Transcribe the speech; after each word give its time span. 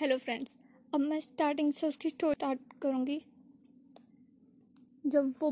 Hello 0.00 0.16
friends 0.18 0.50
अब 0.92 1.00
मैं 1.00 1.18
starting 1.20 1.72
से 1.72 1.86
उसकी 1.86 2.08
स्टोरी 2.08 2.34
स्टार्ट 2.34 2.58
करूँगी। 2.82 3.20
जब 5.06 5.32
वो 5.40 5.50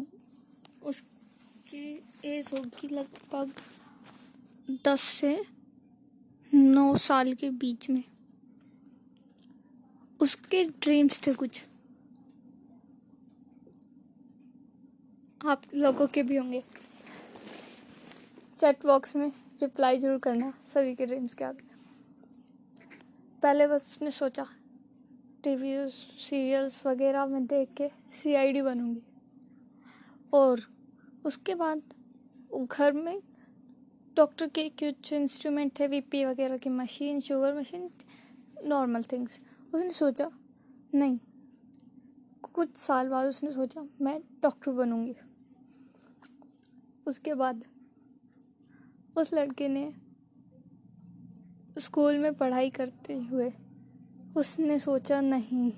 उसकी 0.82 1.82
एज 2.24 2.48
होगी 2.52 2.88
लगभग 2.88 3.52
दस 4.86 5.00
से 5.00 5.36
नौ 6.52 6.96
साल 6.96 7.32
के 7.34 7.50
बीच 7.60 7.88
में। 7.90 8.02
उसके 10.20 10.64
ड्रीम्स 10.64 11.26
थे 11.26 11.34
कुछ। 11.34 11.62
आप 15.46 15.62
लोगों 15.74 16.06
के 16.06 16.22
भी 16.22 16.36
होंगे। 16.36 16.62
चैट 18.58 18.86
बॉक्स 18.86 19.16
में 19.16 19.30
रिप्लाई 19.62 19.98
ज़रूर 19.98 20.18
करना 20.18 20.52
सभी 20.66 20.94
के 20.94 21.06
ड्रीम्स 21.06 21.34
के 21.34 21.44
थे 21.44 21.67
पहले 23.42 23.66
बस 23.66 23.90
उसने 23.92 24.10
सोचा 24.10 24.46
टीवी 25.44 25.74
सीरियल्स 25.90 26.86
वगैरह 26.86 27.26
में 27.26 27.46
देख 27.46 27.68
के 27.76 27.88
सीआईडी 27.88 28.62
बनूँगी। 28.62 29.02
और 30.32 30.60
उसके 31.26 31.54
बाद 31.54 31.82
घर 32.64 32.92
में 32.92 33.20
डॉक्टर 34.16 34.48
के 34.48 34.68
कुछ 34.68 35.12
इंस्ट्रूमेंट 35.12 35.78
थे 35.80 35.88
बीपी 35.88 36.24
वगैरह 36.24 36.56
की 36.56 36.70
machine 36.70 37.20
sugar 37.20 37.54
machine 37.54 37.88
normal 38.66 39.02
things 39.02 39.40
उसने 39.74 39.90
सोचा, 39.90 40.30
नहीं, 40.94 41.18
कुछ 42.52 42.76
साल 42.76 43.08
बाद 43.08 43.28
उसने 43.28 43.52
सोचा, 43.52 43.86
मैं 44.00 44.20
डॉक्टर 44.42 44.72
बनूँगी। 44.72 45.14
उसके 47.06 47.34
बाद 47.34 47.64
उस 49.16 49.32
लड़के 49.34 49.68
ने 49.68 49.92
स्कूल 51.78 52.18
में 52.18 52.34
पढ़ाई 52.34 52.70
करते 52.70 53.14
हुए 53.22 53.50
उसने 54.36 54.78
सोचा, 54.78 55.20
नहीं, 55.20 55.72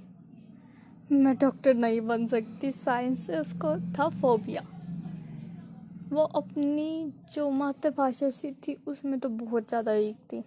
मैं 1.13 1.37
डॉक्टर 1.39 1.75
नहीं 1.75 2.01
बन 2.01 2.27
सकती। 2.27 2.71
साइंस 2.71 3.27
से 3.27 3.39
उसको 3.39 3.75
था 3.95 4.09
फोबिया। 4.21 4.63
वो 6.13 6.23
अपनी 6.23 7.13
जो 7.35 7.51
मातृभाषा 7.51 8.31
सी 8.31 8.53
थी, 8.53 8.75
उसमें 8.87 9.19
तो 9.21 9.29
बहुत 9.29 9.69
ज़्यादा 9.69 9.93
वीक 9.93 10.17
थी। 10.33 10.43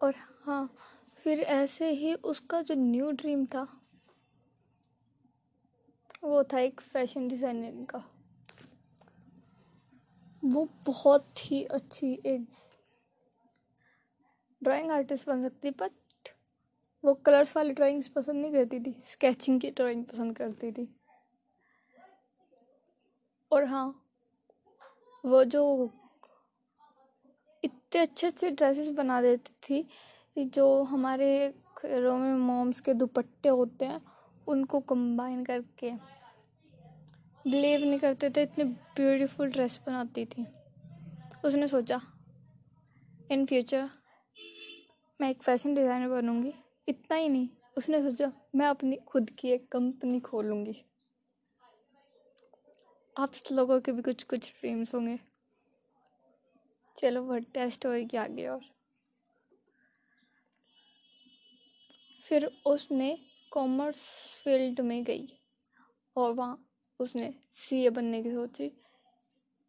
और 0.00 0.14
हाँ 0.44 0.68
फिर 1.16 1.40
ऐसे 1.40 1.90
ही 1.90 2.14
उसका 2.14 2.60
जो 2.62 2.74
न्यू 2.74 3.10
ड्रीम 3.12 3.44
था, 3.46 3.66
वो 6.24 6.42
था 6.44 6.58
एक 6.58 6.80
फ़ैशन 6.82 7.28
डिज़ाइनिंग 7.28 7.86
का। 7.86 8.04
वो 10.52 10.68
बहुत 10.86 11.40
ही 11.44 11.62
अच्छी 11.64 12.12
एक 12.26 12.46
ड्राइंग 14.62 14.90
आर्टिस्ट 14.90 15.26
बन 15.28 15.42
सकती 15.42 15.70
बट 15.70 15.92
वो 17.04 17.14
कलर्स 17.26 17.56
वाली 17.56 17.72
ड्राइंग्स 17.72 18.08
पसंद 18.08 18.40
नहीं 18.40 18.52
करती 18.52 18.80
थी 18.80 18.94
स्केचिंग 19.04 19.60
की 19.60 19.70
ड्राइंग 19.70 20.04
पसंद 20.04 20.36
करती 20.36 20.70
थी। 20.72 20.88
और 23.50 23.64
हाँ 23.64 23.86
वो 25.24 25.42
जो 25.44 25.90
इतने 27.62 28.00
अच्छे 28.00 28.26
अच्छे 28.26 28.50
ड्रेसेस 28.50 28.88
बना 28.94 29.20
देती 29.22 29.52
थी 30.36 30.44
जो 30.46 30.82
हमारे 30.82 31.32
घरों 31.78 32.16
में 32.18 32.32
मॉम्स 32.36 32.80
के 32.80 32.94
दुपट्टे 32.94 33.48
होते 33.48 33.84
हैं, 33.84 34.00
उनको 34.46 34.80
कंबाइन 34.80 35.44
करके। 35.44 35.92
बिलीव 37.46 37.84
नहीं 37.84 37.98
करते 37.98 38.30
थे, 38.30 38.42
इतनी 38.42 38.64
ब्यूटीफुल 38.64 39.50
ड्रेस 39.50 39.80
बनाती 39.86 40.24
थी। 40.24 40.46
उसने 41.44 41.68
सोचा 41.68 42.00
इन 43.30 43.44
फ्यूचर 43.46 43.88
मैं 45.20 45.30
एक 45.30 45.42
फ़ैशन 45.42 45.74
डिज़ाइनर 45.74 46.08
बनूँगी। 46.08 46.52
इतना 46.88 47.16
ही 47.16 47.28
नहीं, 47.28 47.48
उसने 47.78 48.00
सोचा, 48.02 48.32
मैं 48.54 48.66
अपनी, 48.66 48.96
खुद 49.08 49.30
की 49.30 49.48
एक 49.48 49.68
कंपनी 49.72 50.20
खोलूँगी। 50.20 50.74
आप 53.16 53.32
लोगों 53.52 53.80
के 53.80 53.92
भी 53.92 54.02
कुछ 54.02 54.22
कुछ 54.24 54.50
ड्रीम्स 54.60 54.94
होंगे। 54.94 55.18
चलो, 56.98 57.22
बढ़ते 57.22 57.60
हैं 57.60 57.70
स्टोरी 57.70 58.04
के 58.06 58.16
आगे 58.16 58.46
और। 58.46 58.60
फिर 62.24 62.50
उसने 62.66 63.16
कॉमर्स 63.52 63.96
फ़ील्ड 64.44 64.80
में 64.80 65.02
गई 65.04 65.28
और 66.16 66.32
वहाँ 66.32 66.68
उसने 67.00 67.32
सीए 67.60 67.90
बनने 67.90 68.22
की 68.22 68.32
सोची। 68.32 68.70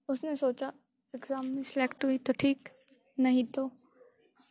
उसने 0.10 0.36
सोचा, 0.36 0.72
एग्ज़ाम 1.14 1.46
में 1.46 1.64
सिलेक्ट 1.64 2.06
हुई 2.06 2.18
तो 2.18 2.34
ठीक, 2.34 2.70
नहीं 3.18 3.44
तो 3.46 3.70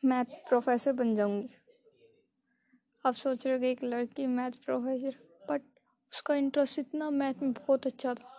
मैथ 0.03 0.25
प्रोफेसर 0.49 0.93
बन 0.93 1.15
जाऊँगी। 1.15 1.49
आप 3.05 3.15
सोच 3.15 3.47
रहे 3.47 3.56
हो 3.59 3.65
एक 3.65 3.82
लड़की 3.84 4.27
मैथ 4.27 4.50
प्रोफेसर 4.65 5.16
बट 5.50 5.62
उसका 6.12 6.34
इंटरेस्ट 6.34 6.78
इतना 6.78 7.11
मैथ 7.11 7.43
में 7.43 7.53
बहुत 7.53 7.87
अच्छा 7.87 8.15
था। 8.15 8.31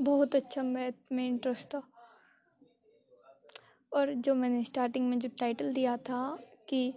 बहुत 0.00 0.34
अच्छा 0.34 0.62
मैथ 0.62 1.12
में 1.12 1.26
इंटरेस्ट 1.26 1.66
था। 1.66 1.82
और 3.92 4.12
जो 4.14 4.34
मैंने 4.34 4.62
स्टार्टिंग 4.64 5.08
में 5.08 5.18
जो 5.18 5.28
टाइटल 5.38 5.72
दिया 5.72 5.96
था 5.96 6.38
कि 6.68 6.92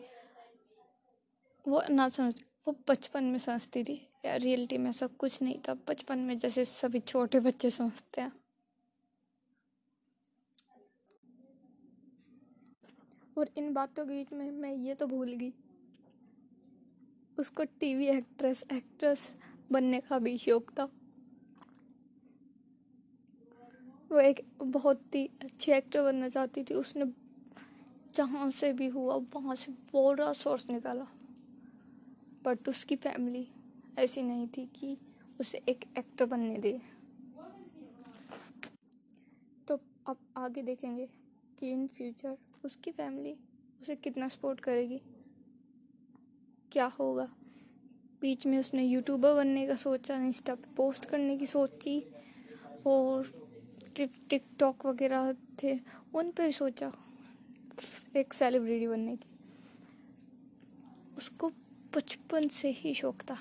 वो 1.65 1.81
ना 1.89 2.07
समझ, 2.09 2.33
वो 2.67 2.75
बचपन 2.89 3.23
में 3.23 3.37
समझती 3.39 3.83
थी। 3.83 3.99
या 4.25 4.35
रियलिटी 4.35 4.77
में 4.77 4.91
सब 4.91 5.17
कुछ 5.17 5.41
नहीं 5.41 5.59
था। 5.59 5.73
बचपन 5.73 6.19
में 6.19 6.39
जैसे 6.39 6.65
सभी 6.65 6.99
छोटे 6.99 7.39
बच्चे 7.39 7.69
समझते 7.69 8.21
हैं। 8.21 8.31
और 13.37 13.49
इन 13.57 13.73
बातों 13.73 14.05
के 14.05 14.11
बीच 14.11 14.33
में 14.33 14.51
मैं 14.51 14.73
ये 14.73 14.95
तो 14.95 15.07
भूल 15.07 15.33
गई। 15.33 15.53
उसको 17.39 17.63
टीवी 17.63 18.07
एक्ट्रेस 18.07 18.63
एक्ट्रेस 18.71 19.35
बनने 19.71 19.99
का 19.99 20.19
भी 20.19 20.37
शौक 20.37 20.71
था। 20.71 20.83
वो 24.11 24.19
एक 24.19 24.45
बहुत 24.63 25.15
ही 25.15 25.29
अच्छी 25.41 25.71
एक्टर 25.71 26.03
बनना 26.03 26.29
चाहती 26.29 26.63
थी। 26.63 26.73
उसने 26.73 27.05
जहाँ 28.15 28.51
से 28.51 28.73
भी 28.73 28.87
हुआ, 28.87 29.15
वहाँ 29.15 29.55
से 29.55 29.71
पूरा 29.71 30.33
सोर्स 30.33 30.69
निकाला। 30.69 31.07
बट 32.43 32.69
उसकी 32.69 32.95
फैमिली 32.95 33.47
ऐसी 33.99 34.21
नहीं 34.21 34.47
थी 34.47 34.65
कि 34.65 34.97
उसे 35.39 35.61
एक 35.69 35.85
एक्टर 35.97 36.25
बनने 36.25 36.57
दे। 36.57 36.81
तो 39.67 39.79
अब 40.07 40.17
आगे 40.37 40.61
देखेंगे 40.61 41.09
कि 41.59 41.71
इन 41.71 41.87
फ्यूचर 41.87 42.37
उसकी 42.65 42.91
फैमिली 42.91 43.35
उसे 43.81 43.95
कितना 43.95 44.27
सपोर्ट 44.27 44.59
करेगी। 44.59 45.01
क्या 46.71 46.85
होगा? 46.85 47.35
बीच 48.21 48.45
में 48.45 48.59
उसने 48.59 48.85
यूट्यूबर 48.85 49.33
बनने 49.33 49.67
का 49.67 49.75
सोचा 49.75 50.15
इंस्टा 50.15 50.55
पे 50.55 50.75
पोस्ट 50.75 51.05
करने 51.05 51.37
की 51.37 51.45
सोची 51.45 52.05
और 52.85 53.47
टिकटॉक 53.97 54.85
वगैरह 54.85 55.33
थे, 55.63 55.79
उन 56.15 56.31
पर 56.31 56.51
सोचा 56.51 56.93
एक 58.15 58.33
सेलिब्रिटी 58.33 58.87
बनने 58.87 59.15
की। 59.15 59.29
उसको 61.17 61.49
बचपन 61.95 62.47
से 62.47 62.69
ही 62.71 62.93
शौक 62.93 63.21
था। 63.21 63.37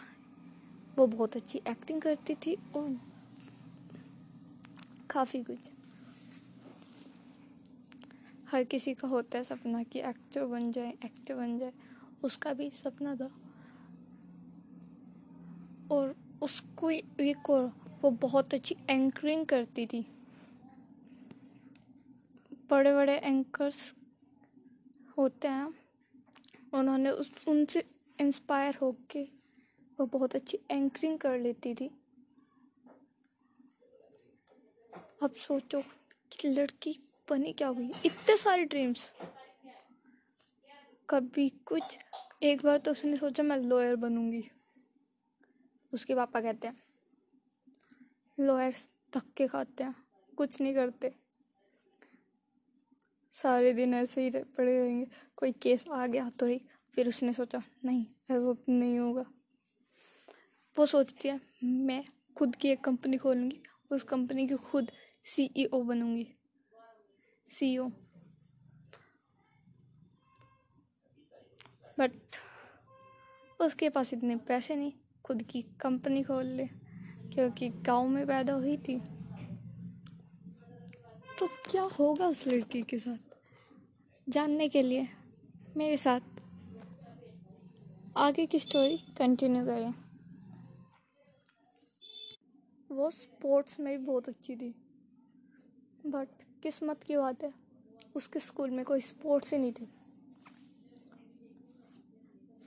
वो 0.96 1.06
बहुत 1.06 1.36
अच्छी 1.36 1.60
एक्टिंग 1.68 2.02
करती 2.02 2.34
थी 2.34 2.54
और 2.54 3.00
काफ़ी 5.10 5.42
कुछ। 5.42 5.70
हर 8.50 8.64
किसी 8.64 8.94
का 8.94 9.08
होता 9.08 9.38
है 9.38 9.44
सपना 9.44 9.82
कि 9.82 9.98
एक्टर 9.98 10.44
बन 10.44 10.72
जाए 10.72 10.98
एक्टर 11.04 11.34
बन 11.34 11.58
जाए। 11.58 11.72
उसका 12.24 12.52
भी 12.52 12.70
सपना 12.70 13.16
था। 13.16 13.30
और 15.90 16.16
उसको 16.42 16.90
एक 16.90 17.50
और 17.50 17.72
वो 18.02 18.10
बहुत 18.10 18.54
अच्छी 18.54 18.76
एंकरिंग 18.90 19.46
करती 19.46 19.86
थी। 19.86 20.06
बड़े 22.70 22.94
बड़े 22.94 23.18
एंकर्स 23.18 23.94
होते 25.18 25.48
हैं। 25.48 25.74
उन्होंने 26.74 27.10
उस, 27.10 27.32
उनसे 27.48 27.90
इंस्पायर 28.20 28.74
होके 28.74 29.39
वो 30.00 30.06
बहुत 30.06 30.34
अच्छी 30.34 30.58
एंकरिंग 30.70 31.18
कर 31.18 31.38
लेती 31.38 31.74
थी। 31.74 31.90
अब 35.22 35.34
सोचो 35.34 35.82
कि 36.32 36.48
लड़की 36.48 36.98
बनी 37.30 37.52
क्या 37.52 37.68
हुई? 37.68 37.90
इतने 38.04 38.36
सारे 38.36 38.64
ड्रीम्स 38.64 39.12
कभी 41.10 41.48
कुछ, 41.66 41.98
एक 42.42 42.62
बार 42.62 42.78
तो 42.78 42.90
उसने 42.90 43.16
सोचा 43.16 43.42
मैं 43.42 43.56
लॉयर 43.56 43.96
बनूँगी। 43.96 44.42
उसके 45.92 46.14
पापा 46.14 46.40
कहते 46.40 46.68
हैं 46.68 46.82
लॉयर्स 48.38 48.88
धक्के 49.14 49.46
खाते 49.46 49.84
हैं, 49.84 49.94
कुछ 50.36 50.60
नहीं 50.60 50.74
करते। 50.74 51.12
सारे 53.34 53.72
दिन 53.72 53.94
ऐसे 53.94 54.24
ही 54.24 54.30
पड़े 54.30 54.78
रहेंगे। 54.78 55.06
कोई 55.36 55.52
केस 55.52 55.88
आ 55.88 56.06
गया 56.06 56.30
तो 56.30 56.46
ही। 56.46 56.60
फिर 56.94 57.08
उसने 57.08 57.32
सोचा, 57.32 57.62
नहीं, 57.84 58.06
ऐसा 58.30 58.52
तो 58.52 58.72
नहीं 58.72 58.98
होगा। 58.98 59.24
वो 60.80 60.86
सोचती 60.86 61.28
है, 61.28 61.40
मैं 61.64 62.04
खुद 62.36 62.56
की 62.56 62.68
एक 62.68 62.80
कंपनी 62.84 63.16
खोलूँगी, 63.16 63.62
उस 63.90 64.02
कंपनी 64.02 64.48
की 64.48 64.54
खुद 64.54 64.90
सीईओ 65.24 65.82
बनूँगी। 65.82 66.26
सीईओ 67.50 67.88
बट 71.98 72.12
उसके 73.60 73.88
पास 73.88 74.14
इतने 74.14 74.36
पैसे 74.36 74.76
नहीं, 74.76 74.92
खुद 75.24 75.42
की 75.42 75.62
कंपनी 75.62 76.22
खोल 76.22 76.44
ले, 76.44 76.66
क्योंकि 77.34 77.68
गाँव 77.68 78.08
में 78.08 78.26
पैदा 78.26 78.52
हुई 78.52 78.76
थी। 78.76 78.98
तो 81.38 81.46
क्या 81.70 81.82
होगा 81.82 82.26
उस 82.26 82.46
लड़की 82.46 82.82
के 82.82 82.98
साथ? 82.98 83.18
जानने 84.28 84.68
के 84.68 84.82
लिए 84.82 85.08
मेरे 85.76 85.96
साथ 85.96 86.20
आगे 88.16 88.46
की 88.46 88.58
स्टोरी 88.58 88.98
कंटिन्यू 89.18 89.66
करें। 89.66 90.09
वो 92.90 93.10
स्पोर्ट्स 93.10 93.80
में 93.80 93.98
भी 93.98 94.04
बहुत 94.06 94.28
अच्छी 94.28 94.56
थी। 94.56 94.74
बट 96.06 96.28
किस्मत 96.62 97.02
की 97.02 97.16
बात 97.16 97.44
है, 97.44 97.52
उसके 98.14 98.40
स्कूल 98.40 98.70
में 98.70 98.84
कोई 98.84 99.00
स्पोर्ट्स 99.00 99.52
ही 99.52 99.58
नहीं 99.58 99.72
थे। 99.72 99.86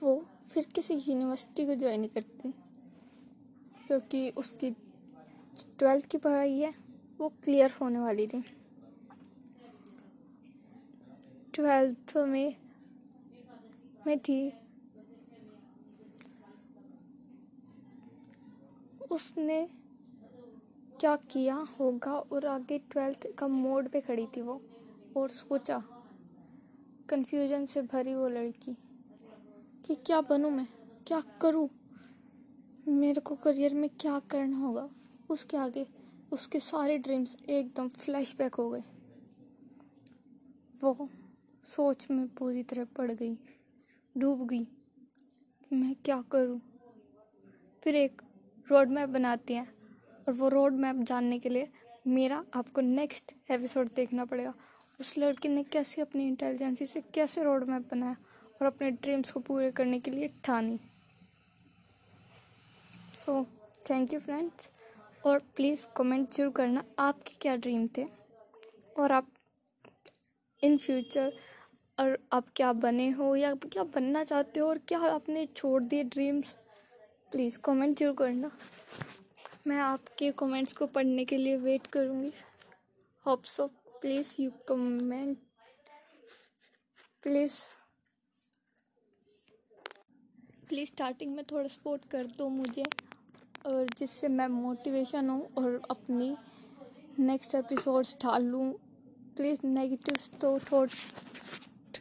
वो 0.02 0.26
फिर 0.50 0.64
किसी 0.64 0.94
यूनिवर्सिटी 0.94 1.66
को 1.66 1.74
ज्वाइन 1.74 2.06
करती, 2.06 2.52
क्योंकि 3.86 4.30
उसकी 4.30 4.70
ट्वेल्थ 5.78 6.06
की 6.06 6.18
पढ़ाई 6.18 6.58
है, 6.58 6.74
वो 7.18 7.28
क्लियर 7.28 7.70
होने 7.70 7.98
वाली 7.98 8.26
थी। 8.26 8.42
ट्वेल्थ 11.54 12.16
में 12.16 12.56
में 14.06 14.18
थी। 14.18 14.52
उसने 19.10 19.83
क्या 21.00 21.14
किया 21.30 21.54
होगा? 21.78 22.12
और 22.12 22.46
आगे 22.46 22.78
ट्वेल्थ 22.90 23.26
का 23.38 23.46
मोड 23.48 23.88
पे 23.88 24.00
खड़ी 24.00 24.26
थी 24.26 24.40
वो। 24.40 24.60
और 25.16 25.30
सोचा 25.30 25.82
कंफ्यूजन 27.08 27.66
से 27.66 27.82
भरी 27.82 28.14
वो 28.14 28.28
लड़की, 28.28 28.76
कि 29.84 29.94
क्या 29.96 30.20
बनूँ 30.20 30.50
मैं? 30.50 30.66
क्या 31.06 31.22
करूँ? 31.42 31.68
मेरे 32.88 33.20
को 33.20 33.34
करियर 33.34 33.74
में 33.74 33.88
क्या 33.90 34.18
करना 34.30 34.58
होगा? 34.58 34.88
उसके 35.30 35.56
आगे 35.56 35.86
उसके 36.32 36.60
सारे 36.60 36.98
ड्रीम्स 36.98 37.36
एकदम 37.48 37.88
फ्लैशबैक 37.88 38.54
हो 38.54 38.70
गए। 38.70 38.82
वो 40.82 41.08
सोच 41.66 42.06
में 42.10 42.26
पूरी 42.28 42.62
तरह 42.62 42.84
पड़ 42.96 43.10
गई, 43.12 43.36
डूब 44.16 44.46
गई। 44.46 44.66
मैं 45.72 45.94
क्या 46.04 46.20
करूँ? 46.22 46.60
फिर 47.82 47.96
एक 47.96 48.22
रोड 48.68 48.88
मैप 48.88 49.08
बनाती 49.08 49.54
हैं। 49.54 49.72
और 50.26 50.34
वो 50.34 50.48
रोड 50.48 50.72
मैप 50.74 51.02
जानने 51.04 51.38
के 51.38 51.48
लिए 51.48 51.68
मेरा 52.06 52.42
आपको 52.54 52.80
नेक्स्ट 52.80 53.32
एपिसोड 53.50 53.88
देखना 53.96 54.24
पड़ेगा। 54.24 54.52
उस 55.00 55.16
लड़की 55.18 55.48
ने 55.48 55.62
कैसे 55.64 56.02
अपनी 56.02 56.26
इंटेलिजेंसी 56.26 56.86
से 56.86 57.00
कैसे 57.14 57.44
रोड 57.44 57.64
मैप 57.68 57.88
बनाया 57.90 58.16
और 58.60 58.66
अपने 58.66 58.90
ड्रीम्स 58.90 59.30
को 59.32 59.40
पूरे 59.40 59.70
करने 59.72 59.98
के 60.00 60.10
लिए 60.10 60.30
ठानी। 60.44 60.78
सो 63.24 63.42
थैंक 63.90 64.12
यू 64.12 64.20
फ्रेंड्स 64.20 64.70
और 65.26 65.38
प्लीज़ 65.56 65.86
कमेंट 65.96 66.30
ज़रूर 66.34 66.52
करना 66.52 66.84
आपके 66.98 67.34
क्या 67.40 67.56
ड्रीम 67.56 67.86
थे 67.96 68.06
और 68.98 69.12
आप 69.12 69.26
इन 70.62 70.76
फ्यूचर 70.78 71.32
और 71.98 72.18
आप 72.32 72.46
क्या 72.56 72.72
बने 72.74 73.08
हो 73.10 73.34
या 73.36 73.54
क्या 73.64 73.82
बनना 73.94 74.24
चाहते 74.24 74.60
हो 74.60 74.68
और 74.68 74.78
क्या 74.88 74.98
आपने 75.08 75.46
छोड़ 75.56 75.82
दिए 75.82 76.04
ड्रीम्स 76.04 76.56
प्लीज़ 77.32 77.58
कमेंट 77.64 77.98
ज़रूर 77.98 78.14
करना। 78.16 78.50
मैं 79.66 79.78
आपके 79.80 80.30
कमेंट्स 80.38 80.72
को 80.72 80.86
पढ़ने 80.86 81.24
के 81.24 81.36
लिए 81.36 81.56
वेट 81.56 81.86
करूँगी। 81.86 82.30
Hope 83.26 83.44
so 83.46 83.66
please 84.02 84.34
you 84.40 84.50
comment 84.68 85.38
please 87.22 87.54
please 90.68 90.88
starting 90.88 91.34
में 91.36 91.44
थोड़ा 91.52 91.66
सपोर्ट 91.68 92.08
कर 92.10 92.26
दो 92.28 92.48
मुझे, 92.50 92.84
और 93.66 93.86
जिससे 93.98 94.28
मैं 94.28 94.48
मोटिवेशन 94.48 95.30
हूँ 95.30 95.48
और 95.58 95.80
अपनी 95.90 96.36
नेक्स्ट 97.20 97.54
एपिसोड्स 97.54 98.14
डाल 98.22 98.44
लूँ 98.44 98.72
प्लीज़ 99.36 99.66
नेगेटिव 99.66 100.16
तो 100.40 100.58
थॉट 100.62 100.90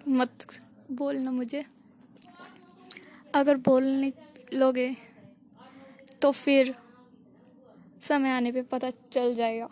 मत 0.09 0.48
बोलना 0.92 1.31
मुझे। 1.31 1.66
अगर 3.36 3.57
बोलने 3.66 4.12
लोगे 4.54 4.95
तो 6.21 6.31
फिर 6.33 6.75
समय 8.04 8.30
आने 8.30 8.52
पे 8.52 8.62
पता 8.72 8.90
चल 9.12 9.34
जाएगा। 9.36 9.68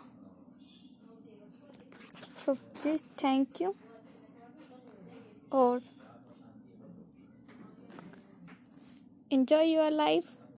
सो 2.44 2.54
प्लीज़ 2.54 3.02
थैंक 3.24 3.60
यू 3.62 3.74
और 5.52 5.80
enjoy 9.30 9.64
योर 9.64 9.92
life. 9.92 10.41